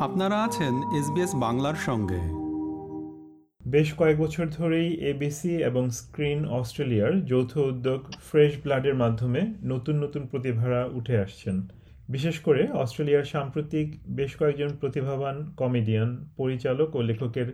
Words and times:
আপনারা 0.00 0.42
আছেন 0.44 0.74
এসবিএস 0.98 1.34
বাংলার 1.34 1.74
সঙ্গে। 1.74 2.20
বেশ 3.66 3.94
কয়েক 3.94 4.18
বছর 4.18 4.46
ধরেই 4.46 4.94
এবিসি 4.94 5.56
এবং 5.56 5.90
স্ক্রিন 5.90 6.44
অস্ট্রেলিয়ার 6.44 7.24
যৌথ 7.24 7.56
উদ্যোগ 7.56 8.00
ফ্রেশ 8.10 8.52
ব্লাডের 8.62 8.94
মাধ্যমে 8.94 9.46
নতুন 9.64 10.02
নতুন 10.02 10.26
প্রতিভারা 10.26 10.88
উঠে 10.92 11.18
আসছেন। 11.18 11.68
বিশেষ 12.08 12.38
করে 12.38 12.68
অস্ট্রেলিয়ার 12.72 13.24
সাম্প্রতিক 13.24 14.00
বেশ 14.08 14.36
কয়েকজন 14.36 14.68
প্রতিভাবান 14.68 15.54
কমেডিয়ান, 15.56 16.28
পরিচালক 16.36 16.96
ও 16.96 17.02
লেখকের 17.02 17.52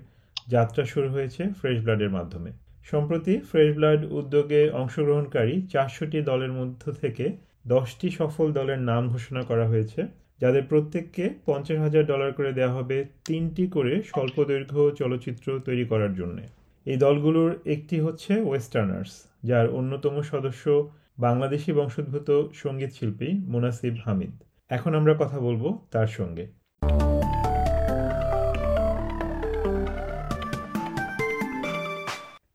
যাত্রা 0.48 0.84
শুরু 0.84 1.08
হয়েছে 1.08 1.44
ফ্রেশ 1.60 1.82
ব্লাডের 1.82 2.10
মাধ্যমে। 2.10 2.52
সম্প্রতি 2.84 3.38
ফ্রেশ 3.38 3.74
ব্লাড 3.74 4.04
উদ্যোগে 4.04 4.70
অংশগ্রহণকারী 4.70 5.66
চারশোটি 5.66 6.22
দলের 6.22 6.52
মধ্য 6.52 6.92
থেকে 6.92 7.36
দশটি 7.66 8.10
সফল 8.10 8.52
দলের 8.52 8.78
নাম 8.78 9.08
ঘোষণা 9.08 9.42
করা 9.42 9.68
হয়েছে। 9.68 10.23
যাদের 10.40 10.62
প্রত্যেককে 10.62 11.30
পঞ্চাশ 11.46 11.78
হাজার 11.78 12.06
ডলার 12.06 12.32
করে 12.32 12.52
দেওয়া 12.52 12.74
হবে 12.74 13.04
তিনটি 13.24 13.66
করে 13.66 14.02
স্বল্প 14.02 14.44
দৈর্ঘ্য 14.44 14.90
চলচ্চিত্র 14.98 15.60
তৈরি 15.64 15.84
করার 15.84 16.14
জন্য। 16.14 16.38
এই 16.86 16.96
দলগুলোর 16.96 17.52
একটি 17.64 18.00
হচ্ছে 18.00 18.40
ওয়েস্টার্নার্স, 18.40 19.12
যার 19.44 19.66
অন্যতম 19.68 20.22
সদস্য 20.22 20.90
বাংলাদেশি 21.18 21.72
বংশোদ্ভূত 21.72 22.28
সংগীত 22.54 22.90
শিল্পী 22.92 23.28
মুনাসিব 23.32 23.94
হামিদ। 24.04 24.34
এখন 24.70 24.94
আমরা 24.94 25.14
কথা 25.18 25.38
বলব 25.40 25.78
তার 25.90 26.06
সঙ্গে। 26.06 26.44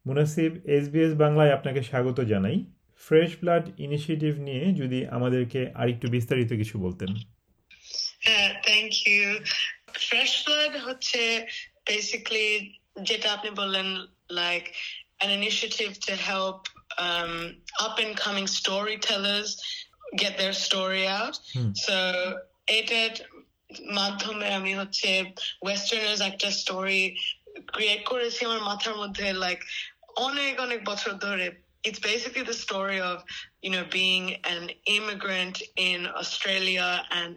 মুনাসিব 0.05 0.51
এসবিএস 0.65 1.13
বাংলায় 1.17 1.51
আপনাকে 1.51 1.81
স্বাগত 1.83 2.21
জানাই। 2.21 2.65
ফ্রেশ 3.05 3.31
ব্লাড 3.41 3.65
ইনিশিয়েটিভ 3.77 4.39
নিয়ে 4.39 4.63
যদি 4.73 4.99
আমাদেরকে 5.07 5.67
আরেকটু 5.73 6.07
বিস্তারিত 6.07 6.53
কিছু 6.53 6.75
বলতেন। 6.79 7.38
হ্যাঁ 8.28 8.48
থ্যাংক 8.66 8.90
ইউ 9.08 9.24
ফ্রেশ 10.06 10.32
ব্লাড 10.44 10.74
হচ্ছে 10.86 11.22
বেসিক্যালি 11.86 12.48
যেটা 13.08 13.28
আপনি 13.36 13.50
বললেন 13.60 13.88
like 14.40 14.64
an 15.24 15.30
initiative 15.30 15.92
to 16.00 16.12
help 16.30 16.58
um, 16.98 17.34
up 17.80 17.98
and 17.98 18.12
coming 18.16 18.46
storytellers 18.46 19.50
get 20.16 20.32
their 20.38 20.52
story 20.52 21.06
out. 21.06 21.38
Hmm. 21.54 21.72
So 21.86 21.96
এটার 22.78 23.12
মাধ্যমে 23.98 24.46
আমি 24.58 24.72
হচ্ছে 24.80 25.10
ওয়েস্টার্নার্স 25.64 26.20
একটা 26.30 26.48
স্টোরি 26.60 27.02
ক্রিয়েট 27.72 28.02
করেছি 28.10 28.40
আমার 28.48 28.62
মাথার 28.70 28.96
মধ্যে 29.02 29.26
লাইক 29.44 29.58
অনেক 30.28 30.54
অনেক 30.66 30.80
বছর 30.90 31.12
ধরে 31.26 31.46
it's 31.84 32.02
basically 32.10 32.44
the 32.52 32.58
story 32.66 32.98
of 33.10 33.16
you 33.64 33.70
know 33.74 33.84
being 34.00 34.26
an 34.54 34.64
immigrant 34.96 35.56
in 35.90 36.00
Australia 36.20 36.88
and 37.20 37.32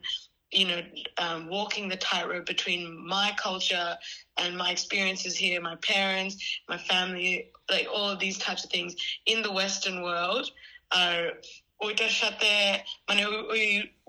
you 0.51 0.65
know, 0.65 0.81
um, 1.17 1.49
walking 1.49 1.89
the 1.89 1.97
tightrope 1.97 2.45
between 2.45 3.05
my 3.05 3.33
culture 3.37 3.95
and 4.37 4.57
my 4.57 4.71
experiences 4.71 5.35
here, 5.35 5.59
my 5.61 5.75
parents, 5.77 6.35
my 6.69 6.77
family, 6.77 7.51
like 7.69 7.87
all 7.93 8.09
of 8.09 8.19
these 8.19 8.37
types 8.37 8.63
of 8.63 8.69
things 8.69 8.95
in 9.25 9.41
the 9.41 9.51
Western 9.51 10.01
world 10.01 10.49
are 10.95 11.25
ওইটার 11.85 12.13
সাথে 12.21 12.51
মানে 13.09 13.23
ওই 13.53 13.65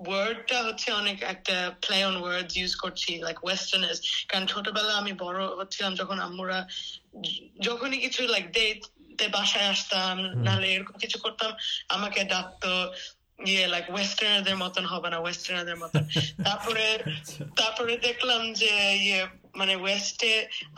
ওয়ার্ডটা 0.07 0.57
হচ্ছে 0.67 0.87
অনেক 1.01 1.17
একটা 1.33 1.55
play 1.85 1.97
on 2.09 2.15
words 2.21 2.53
use 2.59 2.73
করছি 2.83 3.11
like 3.27 3.37
westerners 3.45 3.99
কারণ 4.29 4.45
ছোটবেলা 4.53 4.93
আমি 5.01 5.13
বড় 5.25 5.39
হচ্ছিলাম 5.59 5.91
যখন 6.01 6.17
আমরা 6.29 6.57
যখনই 7.67 7.99
কিছু 8.05 8.21
লাইক 8.35 8.45
ডেট 8.57 8.79
বাসায় 9.37 9.69
আসতাম 9.73 10.15
নাহলে 10.45 10.67
এরকম 10.75 10.95
কিছু 11.03 11.17
করতাম 11.25 11.51
আমাকে 11.95 12.19
ডাকতো 12.33 12.71
ইয়ে 13.38 13.64
লাইক 13.68 13.86
ওয়েস্টার্নারদের 13.90 14.56
মতন 14.64 14.84
হবে 14.92 15.08
না 15.10 15.18
ওয়েস্টার্নারদের 15.20 15.78
মতন 15.82 16.02
তারপরে 16.46 16.86
তারপরে 17.60 17.92
দেখলাম 18.08 18.42
যে 18.60 18.72
ইয়ে 19.04 19.20
মানে 19.60 19.74
ওয়েস্টে 19.76 20.32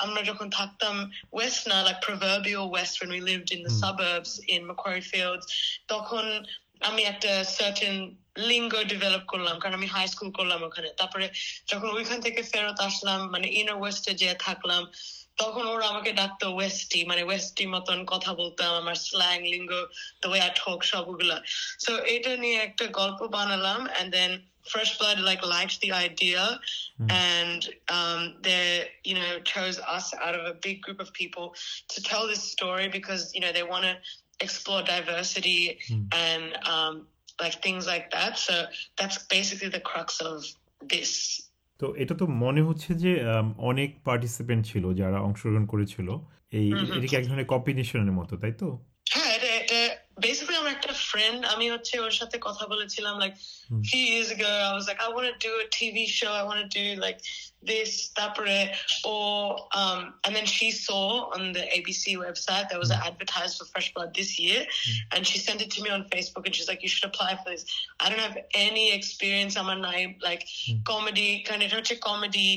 আমরা 0.05 0.21
যখন 0.31 0.47
থাকতাম 0.59 0.95
ওয়েস্ট 1.37 1.63
না 1.71 1.79
like 1.87 1.99
proverbial 2.07 2.67
west 2.77 2.95
when 3.01 3.11
we 3.11 3.21
lived 3.23 3.51
in 3.53 3.61
the 3.63 3.73
suburbs 3.83 4.33
in 4.55 4.61
Macquarie 4.69 5.07
Fields. 5.13 5.47
তখন 5.89 6.25
আমি 6.81 7.03
একটা 7.03 7.33
সার্টেন 7.57 7.97
লিঙ্গ 8.51 8.73
ডেভেলপ 8.93 9.25
করলাম 9.33 9.57
কারণ 9.59 9.75
আমি 9.81 9.89
হাই 9.95 10.07
স্কুল 10.15 10.31
করলাম 10.39 10.61
ওখানে 10.69 10.89
তারপরে 11.01 11.27
যখন 11.71 11.89
ওইখান 11.97 12.19
থেকে 12.27 12.41
ফেরত 12.53 12.79
আসলাম 12.89 13.21
মানে 13.35 13.47
ইনার 13.61 13.79
ওয়েস্টে 13.81 14.13
যে 14.23 14.29
থাকলাম 14.47 14.83
তখন 15.42 15.66
ওরা 15.74 15.86
আমাকে 15.94 16.12
ডাকতো 16.22 16.46
ওয়েস্টি 16.58 17.00
মানে 17.10 17.22
ওয়েস্টি 17.30 17.66
মতন 17.76 18.00
কথা 18.14 18.32
বলতাম 18.42 18.72
আমার 18.82 18.98
স্ল্যাং 19.08 19.38
লিঙ্গ 19.54 19.72
the 20.24 20.30
way 20.32 20.42
I 20.50 20.52
talk 20.64 20.80
সবগুলা 20.92 21.38
so 21.86 21.92
এটা 22.16 22.32
নিয়ে 22.44 22.58
একটা 22.68 22.86
গল্প 23.00 23.20
বানালাম 23.36 23.82
and 24.00 24.08
then 24.18 24.32
Fresh 24.72 24.92
Blood 25.00 25.20
like 25.30 25.44
liked 25.46 25.78
the 25.82 25.92
idea 25.92 26.60
mm. 27.00 27.12
and 27.12 27.62
um, 27.90 28.36
they 28.42 28.90
you 29.04 29.16
know 29.20 29.32
chose 29.54 29.78
us 29.80 30.08
out 30.24 30.36
of 30.40 30.44
a 30.46 30.56
big 30.66 30.78
group 30.86 31.00
of 31.06 31.10
people 31.14 31.56
to 31.94 31.98
tell 32.10 32.24
this 32.28 32.44
story 32.56 32.88
because 32.98 33.22
you 33.36 33.42
know 33.44 33.52
they 33.58 33.66
want 33.74 33.84
to 33.84 33.96
explore 34.46 34.82
diversity 34.96 35.62
mm. 35.90 36.06
and 36.28 36.44
um, 36.74 36.94
like 37.40 37.56
things 37.62 37.84
like 37.94 38.08
that 38.12 38.38
so 38.38 38.66
that's 38.98 39.18
basically 39.38 39.70
the 39.70 39.80
crux 39.80 40.10
of 40.32 40.38
this 40.94 41.12
তো 41.79 41.95
এটা 41.97 42.15
তো 42.15 42.27
মনে 42.27 42.63
হচ্ছে 42.63 42.95
যে 42.95 43.11
অনেক 43.59 43.91
participant 44.05 44.67
ছিল 44.67 44.95
যারা 44.95 45.19
অংশগ্রহণ 45.21 45.67
করেছিল। 45.67 46.09
এই 46.53 46.69
এটা 46.97 47.07
কি 47.07 47.17
এক 47.17 47.25
ধরনের 47.29 47.47
কম্পিটিশনের 47.47 48.13
মতো 48.13 48.37
তাই 48.37 48.53
তো? 48.53 48.85
হ্যাঁ 49.11 49.31
এটা 49.37 49.51
এটা 51.16 51.16
বেসিক্যালি 51.16 51.16
আমার 51.16 51.16
একটা 51.16 51.16
ফ্রেন্ড 51.16 51.42
আমি 51.46 51.66
হচ্ছে 51.74 51.96
ওর 52.00 52.14
সাথে 52.20 52.38
কথা 52.48 52.64
বলেছিলাম 52.74 53.16
like 53.24 53.34
few 53.92 54.04
years 54.14 54.30
ago 54.38 54.52
I 54.70 54.74
was 54.78 54.86
like 54.90 55.02
I 55.08 55.10
want 55.16 55.28
to 55.32 55.38
do 55.48 55.54
a 55.66 55.68
TV 55.78 55.98
show 56.18 56.32
I 56.42 56.44
want 56.50 56.60
to 56.66 56.70
do 56.80 56.88
like 57.06 57.20
this 57.72 57.92
tapre 58.18 58.62
or 59.12 59.32
um 59.82 60.00
and 60.24 60.32
then 60.38 60.48
she 60.58 60.68
saw 60.88 61.08
on 61.36 61.42
the 61.58 61.64
ABC 61.78 62.06
website 62.26 62.66
there 62.70 62.82
was 62.86 62.92
an 62.96 63.02
advertised 63.10 63.54
for 63.58 63.66
Fresh 63.74 63.90
Blood 63.96 64.12
this 64.20 64.32
year 64.44 64.62
and 65.14 65.22
she 65.30 65.38
sent 65.48 65.60
it 65.66 65.70
to 65.76 65.80
me 65.84 65.90
on 65.98 66.02
Facebook 66.14 66.44
and 66.48 66.54
she's 66.56 66.70
like 66.72 66.82
you 66.86 66.92
should 66.94 67.08
apply 67.12 67.32
for 67.42 67.48
this 67.54 67.64
I 68.04 68.06
don't 68.10 68.26
have 68.30 68.38
any 68.68 68.86
experience 69.00 69.54
I'm 69.60 69.70
a 69.76 70.02
like 70.30 70.44
comedy 70.92 71.32
kind 71.50 71.62
of 71.66 71.70
comedy 72.10 72.52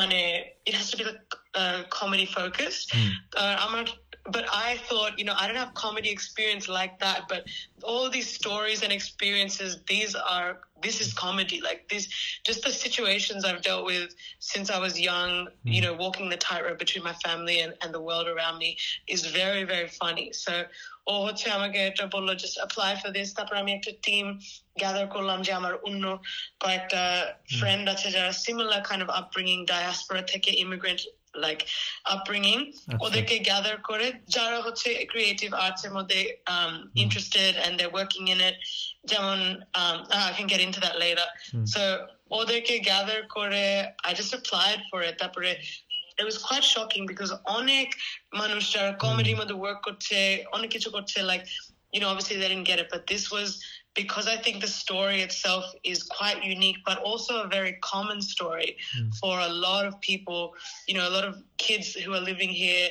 money 0.00 0.26
it 0.68 0.74
has 0.78 0.86
to 0.92 0.96
be 1.00 1.04
like 1.10 1.22
uh, 1.60 1.80
comedy 2.00 2.26
focused 2.38 2.86
uh, 3.40 3.54
I'm 3.62 3.72
not 3.80 3.90
but 4.30 4.44
I 4.52 4.76
thought, 4.88 5.18
you 5.18 5.24
know, 5.24 5.34
I 5.36 5.46
don't 5.46 5.56
have 5.56 5.74
comedy 5.74 6.10
experience 6.10 6.68
like 6.68 6.98
that, 7.00 7.28
but 7.28 7.46
all 7.82 8.10
these 8.10 8.28
stories 8.28 8.82
and 8.82 8.92
experiences, 8.92 9.78
these 9.86 10.14
are, 10.14 10.58
this 10.82 11.00
is 11.00 11.12
comedy. 11.12 11.60
Like 11.60 11.88
this, 11.88 12.08
just 12.44 12.64
the 12.64 12.70
situations 12.70 13.44
I've 13.44 13.62
dealt 13.62 13.84
with 13.84 14.14
since 14.40 14.70
I 14.70 14.78
was 14.78 14.98
young, 14.98 15.48
you 15.62 15.80
know, 15.80 15.94
walking 15.94 16.28
the 16.28 16.36
tightrope 16.36 16.78
between 16.78 17.04
my 17.04 17.12
family 17.14 17.60
and, 17.60 17.74
and 17.82 17.94
the 17.94 18.00
world 18.00 18.26
around 18.26 18.58
me 18.58 18.76
is 19.06 19.26
very, 19.26 19.64
very 19.64 19.88
funny. 19.88 20.32
So, 20.32 20.64
ও 21.12 21.14
হচ্ছে 21.26 21.46
আমাকে 21.58 21.78
এটা 21.90 22.04
বললো 22.16 22.32
just 22.44 22.56
apply 22.66 22.92
for 23.02 23.10
this 23.16 23.28
তারপর 23.36 23.54
আমি 23.62 23.72
একটা 23.78 23.92
team 24.06 24.26
gather 24.80 25.06
করলাম 25.14 25.38
যে 25.46 25.52
আমার 25.60 25.74
অন্য 25.88 26.04
কয়েকটা 26.64 27.02
ফ্রেন্ড 27.58 27.84
আছে 27.94 28.08
যারা 28.16 28.30
similar 28.44 28.80
kind 28.88 29.02
of 29.06 29.10
upbringing 29.20 29.58
diaspora 29.72 30.22
থেকে 30.32 30.50
ইমিগ্রেন্ট 30.64 31.00
লাইক 31.44 31.58
আপব্রিঙ্গিং 32.16 32.58
ওদেরকে 33.06 33.36
গ্যাদার 33.48 33.76
করে 33.88 34.06
যারা 34.36 34.58
হচ্ছে 34.66 34.88
ক্রিয়েটিভ 35.12 35.48
আর্টস 35.64 35.82
এর 35.86 35.92
মধ্যে 35.98 36.20
interested 37.04 37.54
and 37.66 37.74
they 37.80 37.86
working 37.94 38.22
in 38.34 38.40
it 38.48 38.56
যেমন 39.10 39.38
I 40.16 40.32
can 40.36 40.48
get 40.52 40.60
into 40.66 40.80
that 40.84 40.96
letter 41.04 41.28
so 41.72 41.82
ওদেরকে 42.40 42.74
গ্যাদার 42.88 43.20
করে 43.36 43.64
I 44.06 44.12
just 44.18 44.32
applied 44.34 44.78
for 44.90 45.00
it 45.08 45.16
তারপরে 45.22 45.50
it 46.18 46.24
was 46.24 46.38
quite 46.38 46.64
shocking 46.64 47.04
because 47.10 47.30
অনেক 47.58 47.88
মানুষ 48.40 48.62
যারা 48.74 48.90
কমেডির 49.04 49.38
মধ্যে 49.40 49.56
ওয়ার্ক 49.58 49.80
করছে 49.86 50.18
অনেক 50.56 50.68
কিছু 50.74 50.88
করছে 50.96 51.18
like 51.32 51.44
you 51.94 52.00
know 52.00 52.10
obviously 52.12 52.36
they 52.40 52.48
didn't 52.48 52.68
get 52.72 52.78
it 52.82 52.88
but 52.94 53.02
this 53.12 53.24
was 53.34 53.48
because 53.94 54.26
I 54.28 54.36
think 54.36 54.60
the 54.60 54.68
story 54.68 55.22
itself 55.22 55.64
is 55.82 56.02
quite 56.02 56.44
unique, 56.44 56.78
but 56.84 56.98
also 56.98 57.42
a 57.42 57.48
very 57.48 57.78
common 57.82 58.20
story 58.20 58.76
mm. 58.96 59.14
for 59.16 59.40
a 59.40 59.48
lot 59.48 59.86
of 59.86 59.98
people, 60.00 60.54
you 60.86 60.94
know, 60.94 61.08
a 61.08 61.10
lot 61.10 61.24
of 61.24 61.42
kids 61.58 61.94
who 61.94 62.12
are 62.12 62.20
living 62.20 62.50
here. 62.50 62.90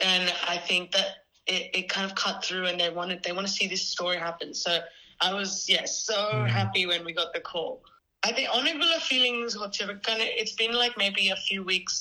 And 0.00 0.32
I 0.48 0.58
think 0.58 0.92
that 0.92 1.08
it, 1.46 1.70
it 1.74 1.88
kind 1.88 2.04
of 2.04 2.16
cut 2.16 2.44
through 2.44 2.66
and 2.66 2.78
they 2.78 2.90
wanted, 2.90 3.22
they 3.22 3.32
want 3.32 3.46
to 3.46 3.52
see 3.52 3.68
this 3.68 3.86
story 3.86 4.16
happen. 4.16 4.52
So 4.52 4.80
I 5.20 5.32
was, 5.32 5.68
yes, 5.68 6.04
so 6.04 6.14
mm. 6.14 6.48
happy 6.48 6.86
when 6.86 7.04
we 7.04 7.12
got 7.12 7.32
the 7.32 7.40
call. 7.40 7.82
I 8.24 8.30
think 8.36 8.48
অনেকগুলো 8.58 8.96
feelings 9.10 9.52
হচ্ছে 9.62 9.82
kind 10.08 10.20
of 10.24 10.28
it's 10.40 10.54
been 10.62 10.74
like 10.82 10.94
maybe 11.04 11.24
a 11.36 11.40
few 11.48 11.60
weeks 11.72 11.94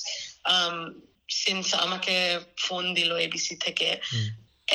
um, 0.53 0.77
since 1.43 1.67
আমাকে 1.85 2.15
phone 2.65 2.89
দিল 2.97 3.11
ABC 3.25 3.47
থেকে. 3.67 3.89
Mm. 4.15 4.29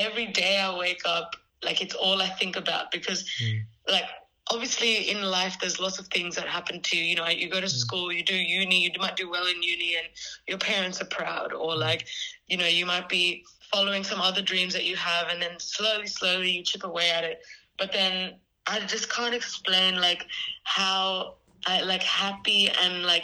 Every 0.07 0.29
day 0.43 0.55
I 0.69 0.71
wake 0.85 1.05
up 1.19 1.29
like 1.64 1.82
it's 1.82 1.96
all 1.96 2.22
I 2.22 2.28
think 2.28 2.56
about 2.56 2.92
because 2.92 3.24
mm. 3.42 3.62
like 3.90 4.06
obviously 4.52 5.10
in 5.10 5.22
life 5.22 5.58
there's 5.60 5.80
lots 5.80 6.00
of 6.00 6.08
things 6.08 6.36
that 6.36 6.48
happen 6.48 6.82
to 6.82 6.98
you 6.98 7.04
you 7.04 7.16
know 7.16 7.28
you 7.28 7.50
go 7.50 7.60
to 7.60 7.68
mm. 7.68 7.70
school 7.70 8.12
you 8.12 8.24
do 8.24 8.36
uni 8.36 8.84
you 8.84 8.92
might 9.00 9.16
do 9.16 9.30
well 9.30 9.46
in 9.46 9.62
uni 9.62 9.96
and 9.96 10.08
your 10.48 10.58
parents 10.58 11.02
are 11.02 11.06
proud 11.06 11.54
or 11.54 11.74
mm. 11.74 11.80
like 11.80 12.08
you 12.48 12.58
know 12.58 12.66
you 12.68 12.86
might 12.86 13.08
be 13.08 13.46
following 13.72 14.04
some 14.04 14.20
other 14.20 14.42
dreams 14.42 14.74
that 14.74 14.86
you 14.86 14.96
have 14.96 15.28
and 15.30 15.42
then 15.42 15.60
slowly 15.60 16.08
slowly 16.08 16.52
you 16.52 16.64
chip 16.64 16.84
away 16.84 17.10
at 17.12 17.24
it 17.24 17.42
but 17.78 17.92
then 17.92 18.34
I 18.68 18.80
just 18.82 19.12
can't 19.12 19.34
explain 19.34 20.00
like 20.00 20.26
how 20.64 21.36
I 21.66 21.82
like 21.82 22.04
happy 22.04 22.70
and 22.70 23.04
like 23.04 23.24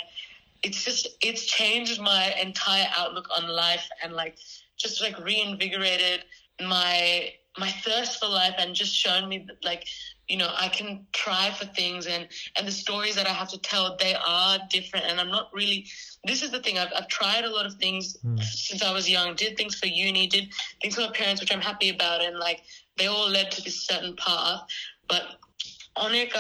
it's 0.64 0.84
just 0.84 1.08
it's 1.22 1.46
changed 1.46 2.02
my 2.02 2.34
entire 2.42 2.88
outlook 2.98 3.28
on 3.36 3.48
life 3.48 3.88
and 4.04 4.14
like 4.14 4.38
just 4.78 5.02
like 5.02 5.18
reinvigorated 5.20 6.24
my 6.62 7.32
my 7.58 7.70
thirst 7.70 8.20
for 8.20 8.28
life 8.28 8.56
and 8.58 8.76
just 8.76 8.96
shown 8.96 9.28
me 9.28 9.46
that 9.48 9.64
like 9.64 9.88
you 10.28 10.38
know 10.38 10.50
i 10.58 10.68
can 10.68 11.06
try 11.14 11.50
for 11.52 11.66
things 11.66 12.06
and 12.06 12.28
and 12.56 12.68
the 12.68 12.72
stories 12.72 13.16
that 13.16 13.28
i 13.28 13.32
have 13.32 13.48
to 13.48 13.58
tell 13.60 13.96
they 13.98 14.16
are 14.16 14.60
different. 14.70 15.06
And 15.06 15.20
i'm 15.20 15.30
not 15.30 15.50
really 15.54 15.86
this 16.26 16.44
is 16.44 16.52
the 16.52 16.62
thing. 16.62 16.78
I've, 16.78 16.92
I've 16.96 17.08
tried 17.08 17.46
a 17.46 17.50
lot 17.50 17.66
of 17.66 17.76
things 17.76 18.18
mm. 18.18 18.44
since 18.44 18.84
i 18.84 18.92
was 18.92 19.10
young. 19.10 19.36
Did 19.36 19.58
things 19.58 19.76
for 19.76 19.88
uni 19.88 20.28
did 20.28 20.50
things 20.82 20.96
for 20.96 21.02
my 21.02 21.12
parents 21.12 21.42
which 21.42 21.54
i'm 21.54 21.62
happy 21.62 21.90
about. 21.90 22.22
And 22.22 22.38
like 22.38 22.62
they 22.98 23.08
all 23.08 23.30
led 23.30 23.52
to 23.52 23.62
this 23.62 23.86
certain 23.86 24.16
path. 24.16 24.62
But 25.08 25.24
amake 25.96 26.34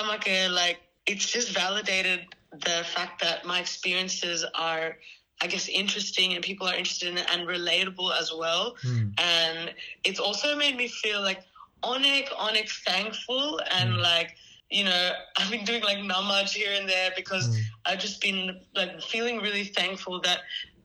like 0.51 0.79
it's 1.05 1.31
just 1.31 1.51
validated 1.51 2.25
the 2.51 2.83
fact 2.93 3.21
that 3.21 3.45
my 3.45 3.59
experiences 3.59 4.45
are 4.55 4.97
I 5.41 5.47
guess 5.47 5.67
interesting 5.69 6.33
and 6.33 6.43
people 6.43 6.67
are 6.67 6.73
interested 6.73 7.09
in 7.09 7.17
it 7.17 7.27
and 7.31 7.47
relatable 7.47 8.11
as 8.19 8.31
well. 8.33 8.75
Mm. 8.83 9.13
And 9.19 9.73
it's 10.03 10.19
also 10.19 10.55
made 10.55 10.75
me 10.75 10.87
feel 10.87 11.21
like 11.21 11.43
onek 11.83 12.29
onek 12.29 12.69
thankful 12.85 13.61
and 13.71 13.93
mm. 13.93 14.01
like 14.01 14.35
you 14.69 14.83
know 14.83 15.11
I've 15.37 15.51
been 15.51 15.65
doing 15.65 15.83
like 15.83 15.99
namaz 15.99 16.49
here 16.49 16.71
and 16.73 16.89
there 16.89 17.11
because 17.15 17.49
mm. 17.49 17.61
I've 17.85 17.99
just 17.99 18.21
been 18.21 18.61
like 18.75 19.01
feeling 19.01 19.37
really 19.37 19.65
thankful 19.65 20.19
that 20.21 20.39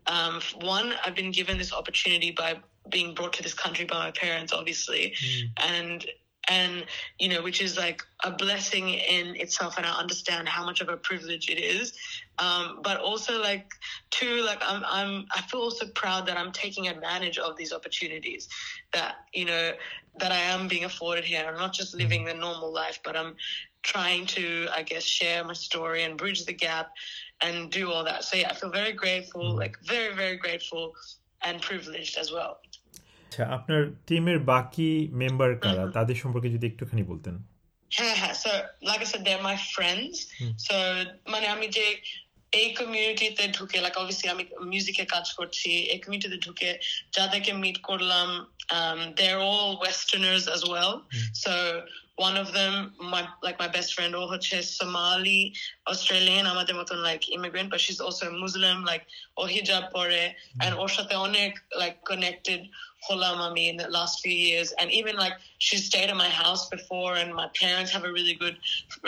um, 0.06 0.40
one 0.60 0.94
I've 1.06 1.14
been 1.14 1.30
given 1.30 1.58
this 1.58 1.72
opportunity 1.72 2.32
by 2.32 2.56
being 2.90 3.14
brought 3.14 3.32
to 3.34 3.42
this 3.42 3.54
country 3.54 3.84
by 3.84 3.98
my 3.98 4.10
parents 4.10 4.52
obviously 4.52 5.14
mm. 5.22 5.48
and 5.58 6.04
and 6.48 6.84
you 7.18 7.28
know 7.28 7.42
which 7.42 7.60
is 7.60 7.76
like 7.76 8.02
a 8.24 8.30
blessing 8.30 8.88
in 8.88 9.36
itself 9.36 9.76
and 9.76 9.86
i 9.86 9.92
understand 9.92 10.48
how 10.48 10.64
much 10.64 10.80
of 10.80 10.88
a 10.88 10.96
privilege 10.96 11.48
it 11.48 11.58
is. 11.58 11.92
Um, 12.38 12.80
but 12.82 12.98
also 12.98 13.40
like 13.40 13.70
too 14.10 14.42
like 14.42 14.60
I'm, 14.66 14.82
I'm 14.86 15.26
i 15.34 15.42
feel 15.42 15.60
also 15.60 15.86
proud 15.94 16.26
that 16.26 16.36
i'm 16.36 16.50
taking 16.50 16.88
advantage 16.88 17.38
of 17.38 17.56
these 17.56 17.72
opportunities 17.72 18.48
that 18.92 19.16
you 19.34 19.44
know 19.44 19.72
that 20.18 20.32
i 20.32 20.38
am 20.38 20.66
being 20.66 20.84
afforded 20.84 21.24
here. 21.24 21.44
I'm 21.46 21.58
not 21.58 21.72
just 21.72 21.94
living 21.94 22.24
the 22.24 22.34
normal 22.34 22.72
life 22.72 22.98
but 23.04 23.16
i'm 23.16 23.36
trying 23.82 24.26
to 24.26 24.68
i 24.74 24.82
guess 24.82 25.04
share 25.04 25.44
my 25.44 25.52
story 25.52 26.02
and 26.04 26.16
bridge 26.16 26.44
the 26.44 26.52
gap 26.52 26.90
and 27.42 27.70
do 27.70 27.90
all 27.90 28.04
that. 28.04 28.24
So 28.24 28.38
yeah 28.38 28.50
i 28.50 28.54
feel 28.54 28.70
very 28.70 28.92
grateful 28.92 29.54
like 29.54 29.76
very 29.84 30.14
very 30.14 30.36
grateful 30.36 30.94
and 31.44 31.60
privileged 31.60 32.16
as 32.18 32.32
well 32.32 32.60
আচ্ছা 33.32 33.46
আপনার 33.58 33.82
টিমের 34.06 34.38
বাকি 34.44 34.90
member 35.20 35.50
কারা? 35.58 35.84
তাদের 35.96 36.16
সম্পর্কে 36.16 36.48
যদি 36.48 36.64
একটুখানি 36.66 37.02
বলতেন। 37.02 37.34
হ্যাঁ 37.90 38.16
হ্যাঁ 38.20 38.34
so 38.34 38.50
like 38.82 39.00
I 39.00 39.08
said 39.12 39.22
they 39.22 39.32
are 39.34 39.42
my 39.42 39.56
friends 39.74 40.16
so 40.58 40.76
মানে 41.32 41.46
আমি 41.46 41.66
যে 41.68 41.86
এই 42.52 42.68
কমিউনিটিতে 42.74 43.44
ঢুকে 43.48 43.76
লাইক 43.80 43.94
অবভিয়াসলি 43.98 44.28
আমি 44.30 44.44
মিউজিকে 44.70 45.04
কাজ 45.04 45.26
করছি 45.32 45.70
এই 45.92 45.98
কমিউনিটিতে 46.02 46.38
ঢুকে 46.46 46.70
যাদেরকে 47.12 47.52
মিট 47.62 47.78
করলাম 47.80 48.28
they 49.16 49.24
are 49.28 49.38
all 49.48 49.70
westerners 49.80 50.44
as 50.48 50.62
well 50.64 50.92
so 51.42 51.52
one 52.27 52.35
of 52.43 52.47
them 52.57 52.73
my 53.13 53.23
like 53.45 53.57
my 53.63 53.69
best 53.75 53.89
friend 53.95 54.11
ও 54.19 54.21
হচ্ছে 54.31 54.55
Somali 54.79 55.41
Australian 55.91 56.43
আমাদের 56.53 56.73
মতন 56.79 56.97
like 57.09 57.23
immigrant 57.37 57.67
but 57.73 57.79
she's 57.85 58.01
also 58.05 58.25
Muslim 58.45 58.77
like 58.91 59.03
ও 59.39 59.41
হিজাব 59.55 59.83
পরে 59.97 60.23
and 60.63 60.71
ওর 60.81 60.91
সাথে 60.97 61.13
অনেক 61.27 61.51
like 61.81 61.95
connected 62.11 62.61
hula 63.05 63.35
mummy 63.35 63.69
in 63.69 63.77
the 63.77 63.89
last 63.89 64.21
few 64.21 64.31
years. 64.31 64.73
And 64.79 64.91
even 64.91 65.15
like 65.15 65.33
she 65.59 65.77
stayed 65.77 66.09
at 66.09 66.17
my 66.17 66.29
house 66.29 66.63
before 66.69 67.15
and 67.15 67.33
my 67.33 67.47
parents 67.61 67.91
have 67.91 68.03
a 68.03 68.11
really 68.11 68.35
good 68.43 68.57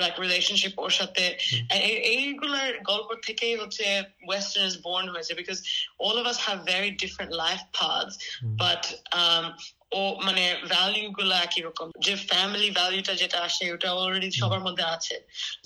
like 0.03 0.15
relationship 0.25 0.73
ওর 0.83 0.91
সাথে 0.99 1.25
and 1.71 1.79
এইগুলোর 2.15 2.71
গল্প 2.91 3.09
থেকেই 3.27 3.55
হচ্ছে 3.61 3.85
Westerners 4.31 4.75
born 4.85 5.05
হয়েছে 5.13 5.33
because 5.41 5.59
all 6.05 6.15
of 6.21 6.25
us 6.31 6.37
have 6.47 6.59
very 6.75 6.91
different 7.03 7.31
life 7.45 7.63
paths 7.77 8.15
but 8.63 8.83
um 9.21 9.45
ও 9.99 10.01
মানে 10.27 10.43
value 10.73 11.01
গুলো 11.17 11.33
একই 11.45 11.61
রকম 11.67 11.87
যে 12.05 12.13
ফ্যামিলি 12.31 12.69
ভ্যালুটা 12.79 13.13
যেটা 13.21 13.37
আসে 13.47 13.65
ওটা 13.75 13.89
অলরেডি 14.01 14.29
সবার 14.41 14.61
মধ্যে 14.67 14.85
আছে 14.95 15.15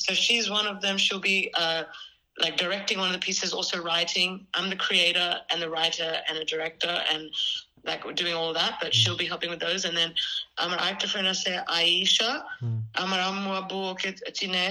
so 0.03 0.11
she's 0.23 0.45
one 0.59 0.67
of 0.73 0.77
them 0.85 0.95
she'll 1.03 1.27
be 1.33 1.39
uh 1.63 1.81
like 2.43 2.55
directing 2.63 2.97
one 3.03 3.09
of 3.11 3.15
the 3.17 3.25
pieces 3.29 3.49
also 3.57 3.75
writing 3.87 4.29
i'm 4.55 4.67
the 4.75 4.81
creator 4.87 5.29
and 5.49 5.57
the 5.65 5.71
writer 5.75 6.11
and 6.27 6.33
the 6.41 6.47
director 6.53 6.95
and 7.11 7.23
like 7.85 8.05
we're 8.05 8.13
doing 8.13 8.33
all 8.33 8.53
that, 8.53 8.77
but 8.81 8.91
mm. 8.91 8.93
she'll 8.93 9.17
be 9.17 9.25
helping 9.25 9.49
with 9.49 9.59
those. 9.59 9.85
And 9.85 9.95
then 9.95 10.13
um, 10.57 10.71
our 10.71 10.79
actor 10.79 11.07
friend, 11.07 11.27
I 11.27 11.33
say 11.33 11.59
Aisha. 11.67 12.43
Mm. 12.61 12.81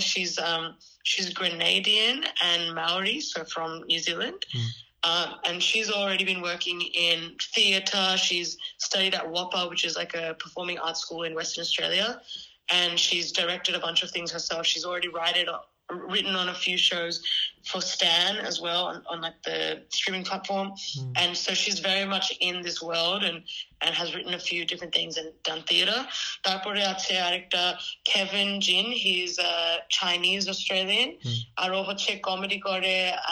She's 0.01 0.39
um, 0.39 0.75
she's 1.03 1.33
Grenadian 1.35 2.25
and 2.43 2.75
Maori, 2.75 3.21
so 3.21 3.45
from 3.45 3.83
New 3.87 3.99
Zealand. 3.99 4.47
Mm. 4.55 4.67
Um, 5.08 5.36
and 5.46 5.64
she's 5.64 5.90
already 5.90 6.26
been 6.26 6.42
working 6.42 6.82
in 6.82 7.36
theatre. 7.56 8.16
She's 8.18 8.58
studied 8.78 9.14
at 9.14 9.26
WAAPA, 9.26 9.70
which 9.70 9.86
is 9.86 9.96
like 9.96 10.14
a 10.16 10.36
performing 10.38 10.80
arts 10.80 11.00
school 11.00 11.24
in 11.24 11.34
Western 11.34 11.62
Australia. 11.62 12.22
And 12.70 13.00
she's 13.00 13.32
directed 13.32 13.76
a 13.76 13.80
bunch 13.80 14.04
of 14.04 14.12
things 14.12 14.32
herself. 14.32 14.66
She's 14.66 14.84
already 14.84 15.08
written, 15.08 15.48
written 15.90 16.36
on 16.36 16.50
a 16.50 16.54
few 16.54 16.78
shows 16.78 17.24
for 17.64 17.80
Stan 17.80 18.36
as 18.38 18.60
well 18.60 18.88
on, 18.88 19.04
on 19.10 19.22
like 19.22 19.42
the 19.44 19.84
streaming 19.88 20.26
platform. 20.26 20.72
Mm. 20.72 21.14
And 21.16 21.38
so 21.38 21.54
she's 21.54 21.80
very 21.80 22.06
much 22.06 22.34
in 22.42 22.62
this 22.62 22.82
world 22.82 23.24
and, 23.24 23.44
and 23.82 23.96
has 23.96 24.14
written 24.14 24.34
a 24.34 24.40
few 24.40 24.66
different 24.66 24.94
things 24.94 25.16
and 25.16 25.32
done 25.44 25.64
theatre. 25.70 26.02
তারপরে 26.48 26.82
আছে 26.94 27.14
director 27.26 27.68
Kevin 28.12 28.50
Jin, 28.66 28.88
he's 29.06 29.34
a 29.40 29.56
Chinese 30.00 30.46
Australian. 30.54 31.10
Hmm. 31.24 31.40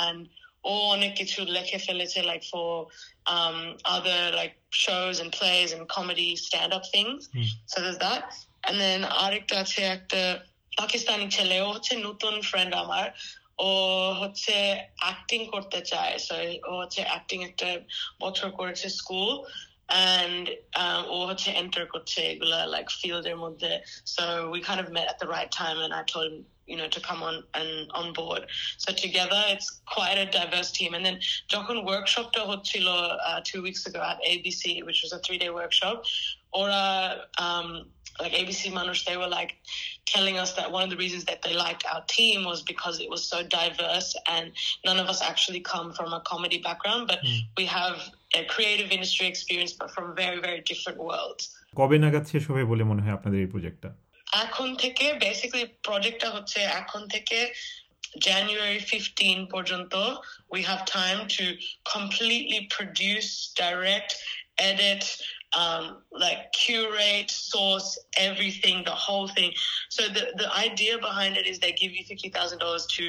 and 0.06 0.20
ও 0.65 0.73
অনেক 0.95 1.13
কিছু 1.21 1.41
লেখে 1.57 1.79
ফেলেছে 1.87 2.21
like 2.31 2.45
for 2.53 2.71
um, 3.35 3.59
other 3.97 4.21
like 4.41 4.55
shows 4.85 5.15
and 5.23 5.31
plays 5.39 5.69
and 5.75 5.83
comedy 5.97 6.31
stand-up 6.47 6.85
things. 6.95 7.21
Mm. 7.29 7.49
So 7.71 7.77
there's 7.83 8.01
that. 8.07 8.23
And 8.67 8.77
then 8.85 9.01
আরেকটা 9.25 9.55
আছে 9.65 9.81
একটা 9.97 10.21
পাকিস্তানি 10.73 11.27
ছেলে 11.37 11.57
ও 11.67 11.69
হচ্ছে 11.75 11.95
নতুন 12.09 12.35
ফ্রেন্ড 12.51 12.73
আমার 12.83 13.07
ও 13.69 13.71
হচ্ছে 14.21 14.55
অ্যাক্টিং 15.05 15.41
করতে 15.55 15.79
চায় 15.93 16.15
সো 16.27 16.35
ও 16.71 16.73
হচ্ছে 16.83 17.01
অ্যাক্টিং 17.11 17.39
একটা 17.51 17.69
বছর 18.25 18.49
করেছে 18.59 18.87
স্কুল 19.01 19.31
and 20.11 20.45
um, 20.83 21.03
ও 21.15 21.17
হচ্ছে 21.29 21.49
এন্টার 21.63 21.85
করছে 21.95 22.21
এগুলা 22.33 22.59
like 22.75 22.91
ফিল্ডের 23.01 23.37
মধ্যে 23.45 23.73
so 24.15 24.23
we 24.53 24.59
kind 24.69 24.81
of 24.85 24.89
met 24.97 25.07
at 25.13 25.19
the 25.23 25.29
right 25.37 25.51
time 25.63 25.79
and 25.85 25.93
I 26.01 26.03
told 26.13 26.27
him 26.31 26.39
you 26.71 26.77
know 26.77 26.89
to 26.97 27.01
come 27.09 27.21
on 27.29 27.37
and 27.55 27.71
on 28.01 28.13
board 28.13 28.43
so 28.79 28.89
together 28.93 29.41
it's 29.55 29.69
quite 29.97 30.19
a 30.25 30.27
diverse 30.39 30.71
team 30.79 30.91
and 30.97 31.05
then 31.07 31.17
যখন 31.55 31.77
ওয়ার্কশপটা 31.87 32.43
হচ্ছিল 32.51 32.87
uh, 33.29 33.41
two 33.51 33.61
weeks 33.67 33.83
ago 33.89 34.01
at 34.13 34.19
ABC 34.33 34.63
which 34.89 35.01
was 35.05 35.11
a 35.19 35.21
three 35.25 35.39
day 35.43 35.51
workshop 35.61 35.97
ওরা 36.61 36.83
um, 37.45 37.69
like 38.23 38.33
ABC 38.33 38.63
Manush, 38.73 39.05
they 39.05 39.17
were 39.17 39.33
like 39.41 39.53
telling 40.07 40.37
us 40.43 40.53
that 40.55 40.71
one 40.71 40.83
of 40.83 40.91
the 40.91 40.97
reasons 40.97 41.25
that 41.25 41.41
they 41.43 41.55
liked 41.55 41.85
our 41.93 42.03
team 42.07 42.45
was 42.45 42.63
because 42.63 43.01
it 43.01 43.09
was 43.15 43.23
so 43.33 43.43
diverse 43.43 44.11
and 44.35 44.53
none 44.85 44.99
of 44.99 45.07
us 45.13 45.21
actually 45.23 45.61
come 45.61 45.93
from 45.93 46.13
a 46.13 46.21
comedy 46.21 46.59
background, 46.59 47.07
but 47.07 47.21
mm. 47.21 47.41
we 47.57 47.65
have 47.67 47.97
a 48.35 48.45
creative 48.45 48.91
industry 48.91 49.27
experience, 49.27 49.73
but 49.73 49.91
from 49.91 50.15
very, 50.15 50.39
very 50.41 50.61
different 50.71 50.99
worlds. 51.09 51.45
কবে 51.79 51.97
নাগাদ 52.05 52.25
শেষ 52.33 52.43
হবে 52.49 52.63
বলে 52.73 52.85
মনে 52.91 53.01
হয় 53.05 53.15
আপনাদের 53.19 53.39
এই 53.45 53.51
প্রজেক্টটা 53.55 53.91
এখন 54.45 54.69
থেকে 54.83 55.05
বেসিক্যালি 55.25 55.67
প্রজেক্টটা 55.87 56.29
হচ্ছে 56.37 56.61
এখন 56.81 57.03
থেকে 57.15 57.39
January 58.29 58.79
15 58.81 59.53
পর্যন্ত 59.55 59.95
we 60.55 60.61
have 60.71 60.83
time 61.01 61.21
to 61.37 61.45
completely 61.97 62.61
produce, 62.77 63.31
direct, 63.65 64.11
edit, 64.71 65.05
um, 65.57 65.85
like 66.13 66.53
curate, 66.53 67.31
source 67.31 67.99
everything, 68.17 68.85
the 68.85 68.91
whole 68.91 69.29
thing. 69.29 69.53
So 69.89 70.03
the, 70.09 70.25
the 70.37 70.49
idea 70.57 70.99
behind 70.99 71.37
it 71.37 71.47
is 71.47 71.59
they 71.59 71.73
give 71.73 71.93
you 71.93 72.05
$50,000 72.05 72.89
to 72.97 73.05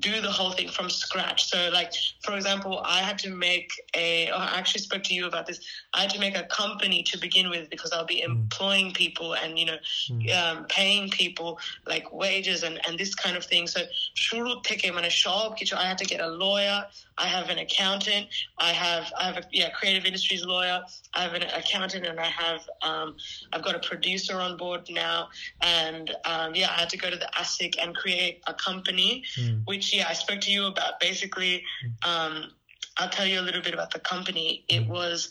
do 0.00 0.20
the 0.20 0.30
whole 0.30 0.52
thing 0.52 0.68
from 0.68 0.90
scratch. 0.90 1.48
So, 1.48 1.70
like 1.72 1.92
for 2.22 2.34
example, 2.34 2.82
I 2.84 2.98
had 2.98 3.18
to 3.20 3.30
make 3.30 3.72
a. 3.94 4.30
I 4.30 4.58
actually 4.58 4.80
spoke 4.80 5.02
to 5.04 5.14
you 5.14 5.26
about 5.26 5.46
this. 5.46 5.60
I 5.94 6.02
had 6.02 6.10
to 6.10 6.20
make 6.20 6.36
a 6.36 6.44
company 6.44 7.02
to 7.04 7.18
begin 7.18 7.50
with 7.50 7.70
because 7.70 7.92
I'll 7.92 8.06
be 8.06 8.22
mm. 8.22 8.26
employing 8.26 8.92
people 8.92 9.34
and 9.34 9.58
you 9.58 9.66
know 9.66 9.76
mm. 10.10 10.36
um, 10.36 10.66
paying 10.68 11.10
people 11.10 11.58
like 11.86 12.12
wages 12.12 12.62
and 12.62 12.80
and 12.86 12.98
this 12.98 13.14
kind 13.14 13.36
of 13.36 13.44
thing. 13.44 13.66
So, 13.66 13.80
shuru 14.16 14.62
teke 14.64 15.10
shop 15.10 15.56
I 15.76 15.84
had 15.84 15.98
to 15.98 16.04
get 16.04 16.20
a 16.20 16.28
lawyer. 16.28 16.84
I 17.18 17.26
have 17.26 17.50
an 17.50 17.58
accountant. 17.58 18.28
I 18.58 18.70
have 18.72 19.12
I 19.18 19.24
have 19.24 19.36
a 19.36 19.42
yeah 19.52 19.70
creative 19.70 20.04
industries 20.06 20.44
lawyer. 20.44 20.82
I 21.14 21.22
have 21.22 21.34
an 21.34 21.42
accountant 21.42 22.06
and 22.06 22.18
I 22.18 22.26
have 22.26 22.60
um, 22.82 23.16
I've 23.52 23.62
got 23.62 23.74
a 23.74 23.80
producer 23.80 24.40
on 24.40 24.56
board 24.56 24.88
now. 24.88 25.28
And 25.60 26.14
um, 26.24 26.54
yeah, 26.54 26.70
I 26.70 26.80
had 26.80 26.90
to 26.90 26.96
go 26.96 27.10
to 27.10 27.16
the 27.16 27.28
ASIC 27.38 27.76
and 27.80 27.94
create 27.94 28.42
a 28.46 28.54
company, 28.54 29.24
mm. 29.36 29.62
which 29.66 29.89
yeah 29.89 30.07
I 30.09 30.13
spoke 30.13 30.41
to 30.41 30.51
you 30.51 30.65
about. 30.65 30.99
Basically, 30.99 31.63
um, 32.05 32.51
I'll 32.97 33.09
tell 33.09 33.25
you 33.25 33.39
a 33.39 33.45
little 33.47 33.61
bit 33.61 33.73
about 33.73 33.91
the 33.91 33.99
company. 33.99 34.65
It 34.69 34.83
hmm. 34.83 34.91
was 34.91 35.29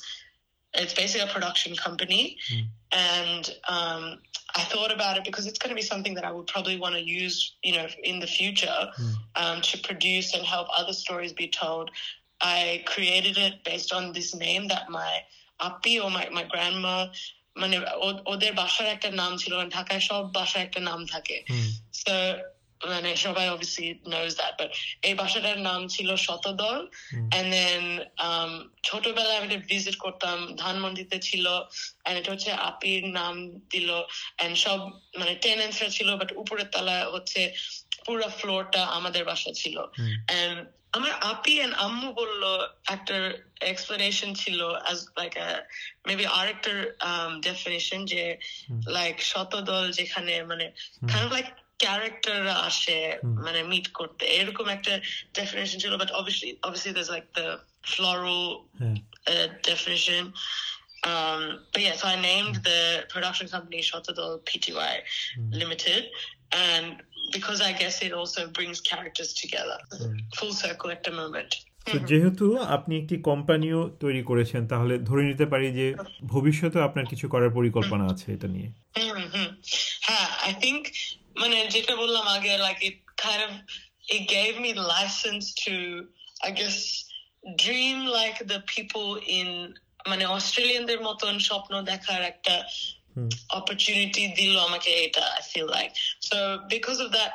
it's 0.75 0.95
basically 0.95 1.29
a 1.29 1.33
production 1.33 1.77
company, 1.77 2.37
and 2.93 3.45
um, 3.69 4.19
I 4.57 4.63
thought 4.63 4.93
about 4.93 5.17
it 5.17 5.25
because 5.25 5.47
it's 5.47 5.59
going 5.59 5.71
to 5.71 5.77
be 5.77 5.83
something 5.83 6.15
that 6.15 6.25
I 6.25 6.33
would 6.33 6.47
probably 6.47 6.77
want 6.79 6.95
to 6.95 7.01
use, 7.01 7.55
you 7.63 7.75
know, 7.77 7.87
in 8.03 8.19
the 8.21 8.27
future 8.27 8.91
um, 9.37 9.61
to 9.63 9.79
produce 9.79 10.35
and 10.35 10.45
help 10.45 10.69
other 10.77 10.93
stories 10.93 11.33
be 11.33 11.49
told. 11.49 11.91
I 12.41 12.83
created 12.87 13.39
it 13.39 13.65
based 13.65 13.93
on 13.93 14.13
this 14.13 14.35
name 14.35 14.69
that 14.69 14.91
my 14.91 15.23
appy 15.61 16.01
or 16.01 16.11
my, 16.11 16.29
my 16.31 16.45
grandma 16.45 17.07
মানে 17.57 17.79
ও- 17.79 18.23
ওদের 18.33 18.53
বাসার 18.53 18.87
একটা 18.87 19.09
নাম 19.11 19.37
ছিল 19.37 19.53
কারণ 19.55 19.69
ঢাকায় 19.69 20.01
সব 20.01 20.23
বাসার 20.35 20.63
একটা 20.63 20.81
নাম 20.81 21.07
থাকে 21.07 21.37
So, 22.03 22.13
মানে 22.92 23.10
সবাই 23.26 23.46
obviously 23.54 23.90
knows 24.12 24.34
that 24.40 24.54
but 24.60 24.70
এই 25.08 25.14
বাসাটার 25.22 25.58
নাম 25.70 25.82
ছিল 25.96 26.10
শতদল। 26.26 26.80
and 27.38 27.48
then 27.58 27.84
um, 28.28 28.52
ছোটবেলায় 28.88 29.40
আমি 29.42 29.58
ভিজিট 29.72 29.96
করতাম 30.06 30.38
ধানমন্ডিতে 30.64 31.18
ছিল 31.28 31.46
and 32.06 32.16
এটা 32.20 32.30
হচ্ছে 32.34 32.52
আপির 32.70 33.04
নাম 33.20 33.36
দিল। 33.74 33.90
And 34.44 34.54
সব 34.64 34.80
মানে 35.20 35.34
টেনেন্সরা 35.46 35.90
ছিল 35.98 36.10
বাট 36.20 36.30
উপরের 36.42 36.68
তলা 36.74 36.98
হচ্ছে 37.14 37.42
পুরো 38.06 38.28
ফ্লোরটা 38.40 38.82
আমাদের 38.98 39.24
বাসা 39.30 39.52
ছিল। 39.62 39.78
and 40.40 40.58
আমার 40.98 41.14
আপি 41.32 41.56
and 41.66 41.74
আম্মু 41.86 42.10
বলল 42.22 42.44
একটা 42.96 43.18
explanation 43.72 44.30
ছিল 44.42 44.60
as 44.92 45.00
like 45.20 45.36
a 45.48 45.50
maybe 46.08 46.26
আরেকটা 46.40 46.74
um, 47.10 47.32
definition 47.50 48.00
যে 48.14 48.24
like 48.98 49.20
শতদল 49.32 49.86
যেখানে 50.00 50.34
মানে 50.52 50.66
kind 51.12 51.26
of 51.28 51.32
like 51.80 52.28
আসে 52.70 52.98
মানে 53.46 53.60
মিট 53.64 53.88
করতে 53.94 54.24
এরকম 54.40 54.66
একটা 54.68 54.94
ডেফিনেশন 55.34 55.78
ছিল 55.84 55.94
but 55.98 56.10
obviously 56.20 56.50
obviously 56.68 56.92
there's 56.96 57.12
like 57.18 57.30
the 57.40 57.50
floral 57.94 58.44
হ্যাঁ 58.82 58.96
uh, 59.32 59.48
um 61.12 61.42
but 61.72 61.82
yeah 61.82 61.96
so 61.96 62.06
i 62.08 62.18
named 62.32 62.56
the 62.64 62.80
production 63.14 63.48
company 63.48 63.82
shotadol 63.82 64.32
pty 64.48 64.96
limited 65.62 66.02
and 66.68 66.88
because 67.36 67.60
i 67.62 67.72
guess 67.72 67.96
it 68.02 68.14
also 68.20 68.42
brings 68.50 68.78
characters 68.82 69.32
together 69.34 69.78
full 70.38 70.54
circle 70.64 70.90
at 70.92 71.02
the 71.04 71.14
moment 71.22 71.52
যেহেতু 72.10 72.46
আপনি 72.76 72.94
একটি 73.02 73.16
কোম্পানিও 73.30 73.80
তৈরি 74.00 74.22
করেছেন 74.24 74.62
তাহলে 74.68 74.94
ধরে 75.10 75.24
নিতে 75.24 75.46
পারি 75.46 75.68
যে 75.80 75.88
ভবিষ্যতে 76.26 76.78
আপনার 76.88 77.06
কিছু 77.12 77.26
করার 77.30 77.52
পরিকল্পনা 77.58 78.06
আছে 78.14 78.28
এটা 78.36 78.48
নিয়ে 78.56 78.70
Mm-hmm. 78.96 79.48
হ্যাঁ 80.08 80.30
I 80.50 80.52
think 80.64 80.82
মানে 81.41 81.57
যেটা 81.75 81.95
বললাম 82.03 82.27
আগে 82.37 82.53
like 82.67 82.81
it 82.89 82.97
kind 83.25 83.43
of 83.49 83.53
it 84.15 84.23
gave 84.37 84.55
me 84.65 84.71
license 84.95 85.47
to 85.65 85.75
I 86.49 86.51
guess 86.61 86.79
dream 87.65 87.99
like 88.19 88.39
the 88.53 88.61
people 88.75 89.09
in 89.39 89.49
মানে 90.11 90.25
অস্ট্রেলিয়ানদের 90.37 91.01
মতন 91.09 91.35
স্বপ্ন 91.49 91.73
দেখার 91.91 92.23
একটা 92.33 92.55
opportunity 93.59 94.25
দিল 94.39 94.55
আমাকে 94.69 94.91
এটা 95.07 95.25
I 95.41 95.43
feel 95.53 95.69
like 95.77 95.93
so 96.29 96.37
because 96.75 97.01
of 97.05 97.11
that 97.19 97.31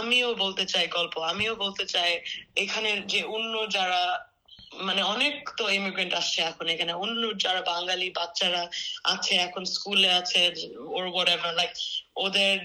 আমিও 0.00 0.30
বলতে 0.44 0.64
চাই 0.72 0.86
গল্প 0.98 1.14
আমিও 1.32 1.54
বলতে 1.64 1.84
চাই 1.94 2.12
এখানে 2.64 2.90
যে 3.12 3.20
অন্য 3.36 3.54
যারা 3.76 4.02
মানে 4.86 5.02
অনেক 5.14 5.34
তো 5.58 5.64
ইমিগ্রেন্ট 5.78 6.12
আসছে 6.20 6.38
এখন 6.50 6.66
এখানে 6.74 6.92
অন্য 7.04 7.22
যারা 7.44 7.60
বাঙালি 7.72 8.08
বাচ্চারা 8.18 8.62
আছে 9.14 9.32
এখন 9.46 9.62
স্কুলে 9.74 10.10
আছে 10.20 10.40
ওর 10.96 11.04
whatever 11.16 11.50
লাইক 11.58 11.72
ওদের 12.24 12.56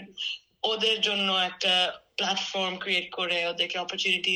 ওদের 0.62 0.97
জন্য 1.00 1.28
একটা 1.50 1.73
প্ল্যাটফর্ম 2.19 2.75
ক্রিয়েট 2.78 3.09
করে 3.11 3.38
ওদেরকে 3.47 3.76
অপরচুনিটি 3.78 4.35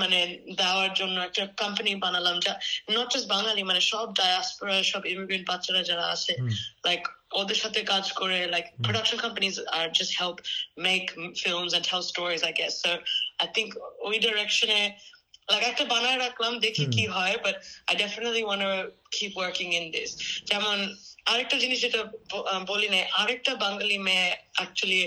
মানে 0.00 0.18
দেওয়ার 0.60 0.90
জন্য 0.94 1.16
একটা 1.20 1.42
কোম্পানি 1.62 1.90
বানালাম 2.04 2.36
যা 2.46 2.52
নট 2.96 3.08
জাস্ট 3.12 3.28
বাঙালি 3.28 3.62
মানে 3.62 3.80
সব 3.92 4.06
ডায়াসপোরা 4.14 4.76
সব 4.92 5.02
ইমিগ্রেন্ট 5.06 5.46
বাচ্চারা 5.50 5.82
যারা 5.90 6.06
আছে 6.14 6.32
লাইক 6.86 7.02
ওদের 7.40 7.58
সাথে 7.62 7.80
কাজ 7.92 8.04
করে 8.12 8.38
like 8.46 8.66
production 8.84 9.18
companies 9.24 9.54
R 9.78 9.86
just 9.98 10.12
help 10.20 10.36
make 10.86 11.02
films 11.42 11.72
and 11.74 11.86
tell 11.90 12.02
stories 12.10 12.40
I 12.48 12.52
guess 12.60 12.74
so 12.84 12.92
I 13.42 13.48
think 13.56 13.68
ওই 14.08 14.16
ডিরেকশনে 14.18 14.80
like 15.48 15.66
একটা 15.70 15.84
বানায় 15.84 16.18
রাখলাম 16.18 16.52
দেখি 16.58 16.84
কি 16.86 17.04
হয় 17.06 17.36
but 17.44 17.56
I 17.88 17.94
definitely 17.96 18.42
want 18.44 18.62
to 18.64 18.72
keep 19.16 19.32
working 19.36 19.68
in 19.78 19.84
this 19.90 20.10
যেমন 20.50 20.76
আরেকটা 21.25 21.57
জিনিস 21.57 21.77
যেটা 21.81 22.01
ব- 22.31 22.45
আহ, 22.45 22.61
বলি 22.65 22.87
নাই 22.89 23.03
আরেকটা 23.21 23.51
বাঙালি 23.55 23.97
মেয়ে 24.07 24.27
actually 24.57 25.01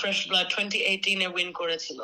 fresh 0.00 0.18
blood 0.28 0.46
twenty 0.54 0.78
eighteen 0.92 1.18
এ 1.22 1.28
উইন 1.36 1.50
করেছিল 1.52 2.00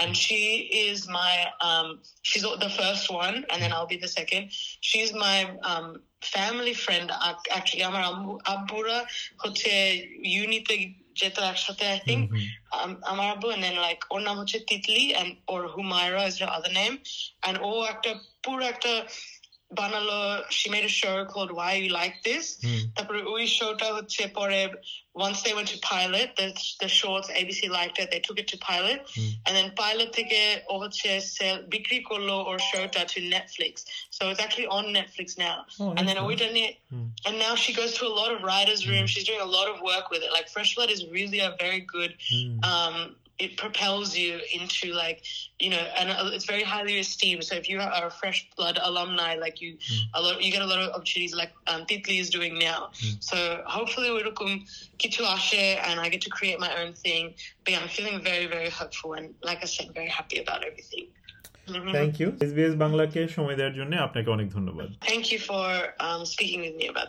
and 0.00 0.10
she 0.16 0.40
is 0.86 0.98
my 1.10 1.34
um 1.60 1.88
she's 2.22 2.44
the 2.58 2.72
first 2.80 3.06
one 3.24 3.36
and 3.50 3.58
then 3.62 3.70
i'll 3.72 3.92
be 3.94 4.00
the 4.06 4.12
second 4.18 4.42
she's 4.88 5.10
my 5.18 5.38
um 5.70 5.86
family 6.34 6.74
friend 6.84 7.06
ac- 7.28 7.50
actually 7.50 7.84
আমার 7.90 8.02
আম্মু 8.10 8.32
আব্বুরা 8.54 8.98
হচ্ছে 9.42 9.72
ইউনিতে 10.34 10.74
যেত 11.20 11.36
একসাথে 11.52 11.84
i 11.96 11.98
think 12.00 12.22
um, 12.76 12.92
আমার 13.12 13.26
আব্বু 13.34 13.46
and 13.54 13.62
then 13.64 13.76
like 13.86 14.02
ওর 14.10 14.20
নাম 14.28 14.36
হচ্ছে 14.40 14.58
Titli 14.70 15.04
and 15.20 15.30
or 15.52 15.60
Humaira 15.74 16.22
is 16.30 16.36
her 16.42 16.50
other 16.58 16.72
name 16.72 16.94
and 17.46 17.54
ও 17.68 17.70
একটা 17.92 18.10
পুরো 18.44 18.62
একটা 18.74 18.92
বানালো 19.78 20.18
she 20.56 20.66
made 20.74 20.84
a 20.84 20.94
show 21.00 21.16
called 21.32 21.50
why 21.58 21.70
you 21.82 21.88
like 22.00 22.16
this 22.28 22.44
তারপরে 22.96 23.20
ওই 23.34 23.44
শোটা 23.58 23.88
হচ্ছে 23.96 24.22
পরে 24.38 24.60
once 25.26 25.38
they 25.44 25.52
went 25.58 25.68
to 25.74 25.78
pilot 25.94 26.28
the, 26.40 26.46
the 26.82 26.90
shorts 26.98 27.28
ABC 27.40 27.60
liked 27.78 27.96
it 28.02 28.08
they 28.14 28.22
took 28.26 28.38
it 28.42 28.48
to 28.52 28.56
pilot 28.70 28.98
and 29.46 29.52
then 29.56 29.66
pilot 29.84 30.08
থেকে 30.18 30.40
ও 30.72 30.74
হচ্ছে 30.82 31.08
sell- 31.36 31.62
বিক্রি 31.74 31.98
করলো 32.10 32.34
ওর 32.50 32.58
শোটা 32.70 33.02
to 33.12 33.18
Netflix 33.34 33.74
so 34.16 34.22
it's 34.30 34.42
actually 34.46 34.68
on 34.78 34.84
Netflix 34.98 35.28
now 35.48 35.56
Oh, 35.82 35.90
and 35.96 36.02
then 36.08 36.16
that's 36.18 36.28
ওইটা 36.28 36.46
নিয়ে 36.56 36.70
and 37.26 37.34
now 37.46 37.54
she 37.64 37.70
goes 37.80 37.92
to 37.98 38.04
a 38.12 38.14
lot 38.20 38.30
of 38.34 38.38
writers 38.48 38.80
rooms 38.90 39.08
she's 39.12 39.26
doing 39.30 39.44
a 39.48 39.52
lot 39.58 39.68
of 39.72 39.76
work 39.92 40.06
with 40.12 40.22
it 40.26 40.30
like 40.36 40.46
Fresh 40.54 40.70
Blood 40.76 40.90
is 40.96 41.00
really 41.18 41.40
a 41.48 41.52
very 41.64 41.82
good 41.96 42.10
um 42.70 42.96
it 43.46 43.52
propels 43.56 44.08
you 44.22 44.32
into 44.58 44.86
like 45.02 45.18
you 45.64 45.70
know 45.74 45.84
and 45.98 46.06
uh, 46.10 46.34
it's 46.36 46.48
very 46.54 46.64
highly 46.72 46.94
esteemed 47.04 47.42
so 47.48 47.52
if 47.62 47.66
you 47.70 47.78
are 47.80 48.06
a 48.10 48.14
fresh 48.20 48.40
blood 48.56 48.76
alumni 48.88 49.32
like 49.44 49.56
you 49.64 49.70
a 50.18 50.20
lot 50.24 50.34
you 50.44 50.50
get 50.56 50.62
a 50.68 50.70
lot 50.72 50.80
of 50.84 50.88
opportunities 50.96 51.34
like 51.42 51.52
um, 51.70 51.80
Titli 51.88 52.16
is 52.24 52.28
doing 52.38 52.54
now 52.70 52.80
so 53.30 53.36
hopefully 53.76 54.10
ওইরকম 54.16 54.50
কিছু 55.02 55.20
আসে 55.36 55.62
and 55.88 55.96
I 56.04 56.06
get 56.14 56.22
to 56.28 56.32
create 56.38 56.58
my 56.66 56.72
own 56.80 56.90
thing 57.04 57.24
but 57.62 57.68
yeah, 57.72 57.82
I'm 57.82 57.90
feeling 57.96 58.16
very 58.30 58.46
very 58.56 58.70
hopeful 58.78 59.10
and 59.18 59.26
like 59.48 59.60
I 59.66 59.68
said 59.74 59.88
very 60.00 60.12
happy 60.18 60.38
about 60.44 60.60
everything 60.70 61.06
Mhm. 61.76 61.92
Thank 61.96 62.14
you 62.20 62.28
SBS 62.44 62.74
বাংলাকে 62.84 63.20
সময় 63.36 63.56
দেওয়ার 63.58 63.74
জন্য 63.78 63.92
আপনাকে 64.06 64.28
অনেক 64.36 64.48
ধন্যবাদ 64.56 64.88
thank 65.10 65.24
you 65.32 65.40
for 65.50 65.66
um, 66.06 66.20
speaking 66.34 66.60
with 66.66 66.74
me 66.80 66.86
about 66.94 67.08